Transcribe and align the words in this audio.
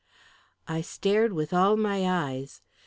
I 0.67 0.81
stared 0.81 1.31
with 1.31 1.53
all 1.53 1.77
my 1.77 2.03
eyes. 2.07 2.63